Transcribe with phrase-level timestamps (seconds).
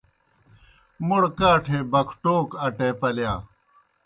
[1.07, 3.33] موْڑ کاٹھے بکھٹَوک اٹے پلِیا۔